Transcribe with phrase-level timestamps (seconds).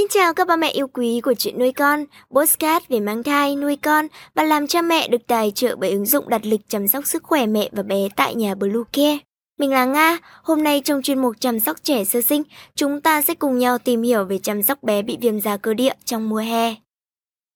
[0.00, 3.56] Xin chào các ba mẹ yêu quý của chuyện nuôi con, postcard về mang thai,
[3.56, 6.88] nuôi con và làm cha mẹ được tài trợ bởi ứng dụng đặt lịch chăm
[6.88, 9.18] sóc sức khỏe mẹ và bé tại nhà Bluecare.
[9.58, 12.42] Mình là Nga, hôm nay trong chuyên mục chăm sóc trẻ sơ sinh,
[12.74, 15.74] chúng ta sẽ cùng nhau tìm hiểu về chăm sóc bé bị viêm da cơ
[15.74, 16.74] địa trong mùa hè.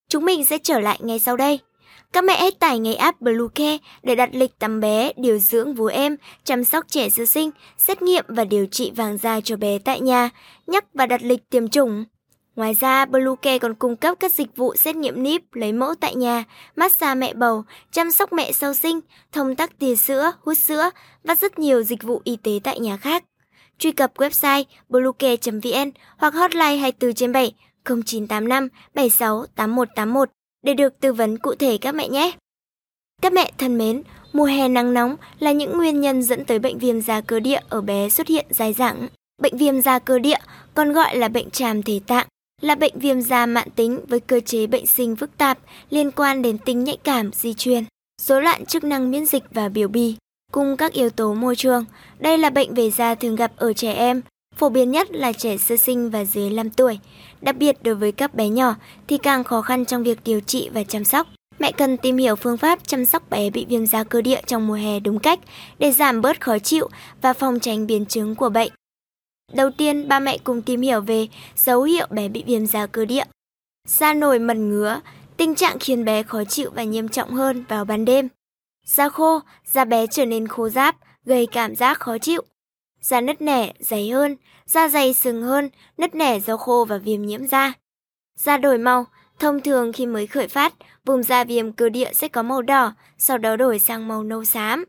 [0.08, 1.58] Chúng mình sẽ trở lại ngay sau đây.
[2.12, 5.86] Các mẹ hãy tải ngay app Bluecare để đặt lịch tắm bé, điều dưỡng vú
[5.86, 9.78] em, chăm sóc trẻ sơ sinh, xét nghiệm và điều trị vàng da cho bé
[9.78, 10.30] tại nhà,
[10.66, 12.04] nhắc và đặt lịch tiêm chủng.
[12.56, 16.14] Ngoài ra, Bluecare còn cung cấp các dịch vụ xét nghiệm níp, lấy mẫu tại
[16.14, 16.44] nhà,
[16.76, 19.00] massage mẹ bầu, chăm sóc mẹ sau sinh,
[19.32, 20.90] thông tắc tia sữa, hút sữa
[21.24, 23.24] và rất nhiều dịch vụ y tế tại nhà khác.
[23.78, 27.52] Truy cập website bluecare.vn hoặc hotline 24 trên 7
[27.84, 30.30] 0985 76 8181
[30.62, 32.32] để được tư vấn cụ thể các mẹ nhé.
[33.22, 34.02] Các mẹ thân mến,
[34.32, 37.60] mùa hè nắng nóng là những nguyên nhân dẫn tới bệnh viêm da cơ địa
[37.68, 39.08] ở bé xuất hiện dài dẳng.
[39.42, 40.38] Bệnh viêm da cơ địa
[40.74, 42.26] còn gọi là bệnh tràm thể tạng
[42.64, 45.58] là bệnh viêm da mạn tính với cơ chế bệnh sinh phức tạp
[45.90, 47.84] liên quan đến tính nhạy cảm di truyền,
[48.22, 50.16] rối loạn chức năng miễn dịch và biểu bì,
[50.52, 51.84] cùng các yếu tố môi trường.
[52.18, 54.22] Đây là bệnh về da thường gặp ở trẻ em,
[54.56, 56.98] phổ biến nhất là trẻ sơ sinh và dưới 5 tuổi.
[57.40, 58.74] Đặc biệt đối với các bé nhỏ
[59.08, 61.26] thì càng khó khăn trong việc điều trị và chăm sóc.
[61.58, 64.66] Mẹ cần tìm hiểu phương pháp chăm sóc bé bị viêm da cơ địa trong
[64.66, 65.40] mùa hè đúng cách
[65.78, 66.88] để giảm bớt khó chịu
[67.22, 68.72] và phòng tránh biến chứng của bệnh.
[69.52, 73.04] Đầu tiên, ba mẹ cùng tìm hiểu về dấu hiệu bé bị viêm da cơ
[73.04, 73.24] địa.
[73.86, 75.00] Da nổi mẩn ngứa,
[75.36, 78.28] tình trạng khiến bé khó chịu và nghiêm trọng hơn vào ban đêm.
[78.86, 82.42] Da khô, da bé trở nên khô ráp, gây cảm giác khó chịu.
[83.00, 84.36] Da nứt nẻ, dày hơn,
[84.66, 87.72] da dày sừng hơn, nứt nẻ do khô và viêm nhiễm da.
[88.36, 89.06] Da đổi màu,
[89.38, 92.92] thông thường khi mới khởi phát, vùng da viêm cơ địa sẽ có màu đỏ,
[93.18, 94.84] sau đó đổi sang màu nâu xám.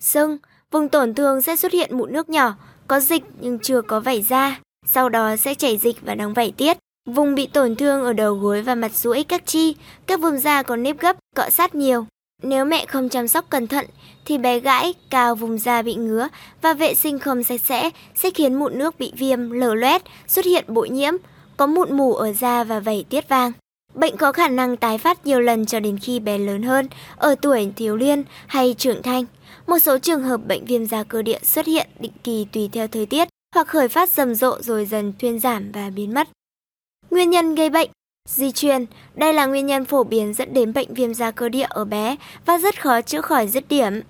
[0.00, 0.38] Sưng,
[0.70, 2.54] vùng tổn thương sẽ xuất hiện mụn nước nhỏ,
[2.88, 6.52] có dịch nhưng chưa có vảy da, sau đó sẽ chảy dịch và đóng vảy
[6.56, 6.76] tiết.
[7.06, 10.62] Vùng bị tổn thương ở đầu gối và mặt duỗi các chi, các vùng da
[10.62, 12.06] có nếp gấp, cọ sát nhiều.
[12.42, 13.86] Nếu mẹ không chăm sóc cẩn thận
[14.24, 16.28] thì bé gãi, cao vùng da bị ngứa
[16.62, 20.44] và vệ sinh không sạch sẽ sẽ khiến mụn nước bị viêm, lở loét, xuất
[20.44, 21.14] hiện bụi nhiễm,
[21.56, 23.52] có mụn mủ ở da và vảy tiết vàng.
[23.98, 27.34] Bệnh có khả năng tái phát nhiều lần cho đến khi bé lớn hơn, ở
[27.42, 29.24] tuổi thiếu niên hay trưởng thành.
[29.66, 32.88] Một số trường hợp bệnh viêm da cơ địa xuất hiện định kỳ tùy theo
[32.88, 36.28] thời tiết hoặc khởi phát rầm rộ rồi dần thuyên giảm và biến mất.
[37.10, 37.90] Nguyên nhân gây bệnh
[38.28, 41.66] Di truyền, đây là nguyên nhân phổ biến dẫn đến bệnh viêm da cơ địa
[41.68, 42.16] ở bé
[42.46, 44.00] và rất khó chữa khỏi dứt điểm.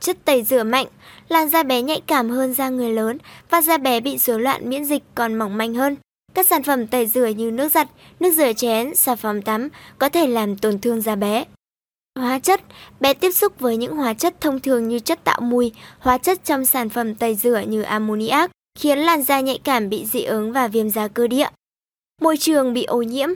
[0.00, 0.86] Chất tẩy rửa mạnh,
[1.28, 3.18] làn da bé nhạy cảm hơn da người lớn
[3.50, 5.96] và da bé bị rối loạn miễn dịch còn mỏng manh hơn.
[6.34, 7.88] Các sản phẩm tẩy rửa như nước giặt,
[8.20, 9.68] nước rửa chén, xà phòng tắm
[9.98, 11.44] có thể làm tổn thương da bé.
[12.18, 12.60] Hóa chất,
[13.00, 16.44] bé tiếp xúc với những hóa chất thông thường như chất tạo mùi, hóa chất
[16.44, 20.52] trong sản phẩm tẩy rửa như ammoniac, khiến làn da nhạy cảm bị dị ứng
[20.52, 21.48] và viêm da cơ địa.
[22.20, 23.28] Môi trường bị ô nhiễm.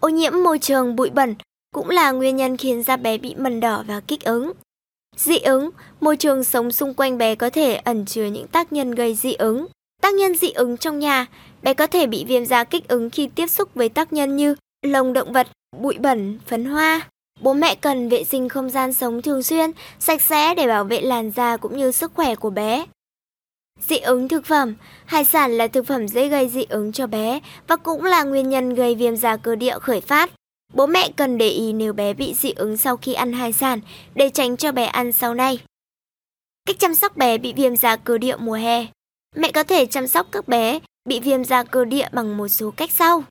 [0.00, 1.34] Ô nhiễm môi trường bụi bẩn
[1.74, 4.52] cũng là nguyên nhân khiến da bé bị mẩn đỏ và kích ứng.
[5.16, 5.70] Dị ứng,
[6.00, 9.32] môi trường sống xung quanh bé có thể ẩn chứa những tác nhân gây dị
[9.32, 9.66] ứng.
[10.02, 11.26] Tác nhân dị ứng trong nhà,
[11.62, 14.54] bé có thể bị viêm da kích ứng khi tiếp xúc với tác nhân như
[14.82, 15.46] lông động vật,
[15.78, 17.08] bụi bẩn, phấn hoa.
[17.40, 21.00] Bố mẹ cần vệ sinh không gian sống thường xuyên, sạch sẽ để bảo vệ
[21.00, 22.86] làn da cũng như sức khỏe của bé.
[23.80, 24.74] Dị ứng thực phẩm
[25.06, 28.48] Hải sản là thực phẩm dễ gây dị ứng cho bé và cũng là nguyên
[28.48, 30.30] nhân gây viêm da cơ địa khởi phát.
[30.74, 33.80] Bố mẹ cần để ý nếu bé bị dị ứng sau khi ăn hải sản
[34.14, 35.58] để tránh cho bé ăn sau này.
[36.66, 38.86] Cách chăm sóc bé bị viêm da cơ địa mùa hè
[39.36, 42.70] Mẹ có thể chăm sóc các bé bị viêm da cơ địa bằng một số
[42.70, 43.24] cách sau.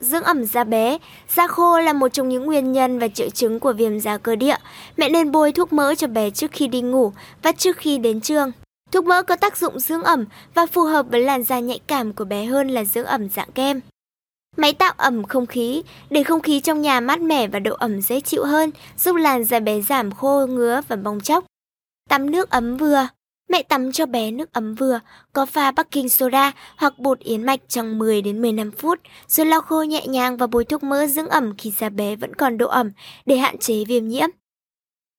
[0.00, 3.60] Dưỡng ẩm da bé, da khô là một trong những nguyên nhân và triệu chứng
[3.60, 4.56] của viêm da cơ địa.
[4.96, 7.12] Mẹ nên bôi thuốc mỡ cho bé trước khi đi ngủ
[7.42, 8.52] và trước khi đến trường.
[8.92, 10.24] Thuốc mỡ có tác dụng dưỡng ẩm
[10.54, 13.52] và phù hợp với làn da nhạy cảm của bé hơn là dưỡng ẩm dạng
[13.52, 13.80] kem.
[14.56, 18.02] Máy tạo ẩm không khí, để không khí trong nhà mát mẻ và độ ẩm
[18.02, 21.44] dễ chịu hơn, giúp làn da bé giảm khô, ngứa và bong chóc.
[22.08, 23.06] Tắm nước ấm vừa.
[23.48, 25.00] Mẹ tắm cho bé nước ấm vừa,
[25.32, 29.60] có pha baking soda hoặc bột yến mạch trong 10 đến 15 phút, rồi lau
[29.60, 32.68] khô nhẹ nhàng và bôi thuốc mỡ dưỡng ẩm khi da bé vẫn còn độ
[32.68, 32.90] ẩm
[33.26, 34.28] để hạn chế viêm nhiễm.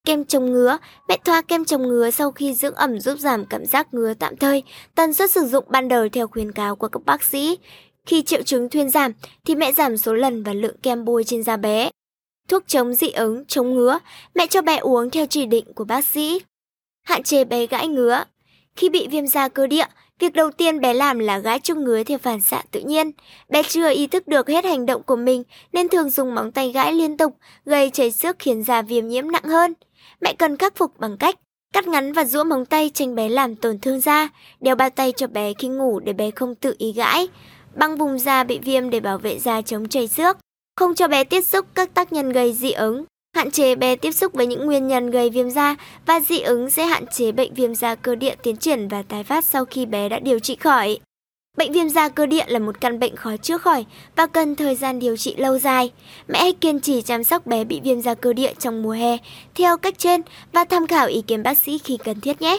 [0.06, 0.78] Kem chống ngứa,
[1.08, 4.38] mẹ thoa kem chống ngứa sau khi dưỡng ẩm giúp giảm cảm giác ngứa tạm
[4.38, 4.64] thời,
[4.96, 7.58] tần suất sử dụng ban đầu theo khuyến cáo của các bác sĩ.
[8.06, 9.12] Khi triệu chứng thuyên giảm
[9.46, 11.90] thì mẹ giảm số lần và lượng kem bôi trên da bé.
[12.50, 14.00] Thuốc chống dị ứng, chống ngứa,
[14.36, 16.42] mẹ cho bé uống theo chỉ định của bác sĩ.
[17.04, 18.24] Hạn chế bé gãi ngứa.
[18.76, 19.86] Khi bị viêm da cơ địa,
[20.20, 23.12] việc đầu tiên bé làm là gãi chung ngứa theo phản xạ tự nhiên.
[23.50, 26.72] Bé chưa ý thức được hết hành động của mình nên thường dùng móng tay
[26.72, 29.74] gãi liên tục, gây chảy xước khiến da viêm nhiễm nặng hơn.
[30.22, 31.36] Mẹ cần khắc phục bằng cách
[31.74, 34.30] cắt ngắn và rũa móng tay tránh bé làm tổn thương da,
[34.62, 37.28] đeo bao tay cho bé khi ngủ để bé không tự ý gãi.
[37.76, 40.38] băng vùng da bị viêm để bảo vệ da chống chảy xước,
[40.76, 44.12] không cho bé tiếp xúc các tác nhân gây dị ứng, hạn chế bé tiếp
[44.12, 45.76] xúc với những nguyên nhân gây viêm da
[46.06, 49.24] và dị ứng sẽ hạn chế bệnh viêm da cơ địa tiến triển và tái
[49.24, 51.00] phát sau khi bé đã điều trị khỏi.
[51.58, 53.86] Bệnh viêm da cơ địa là một căn bệnh khó chữa khỏi
[54.16, 55.92] và cần thời gian điều trị lâu dài.
[56.28, 59.18] Mẹ hãy kiên trì chăm sóc bé bị viêm da cơ địa trong mùa hè
[59.56, 60.22] theo cách trên
[60.52, 62.58] và tham khảo ý kiến bác sĩ khi cần thiết nhé.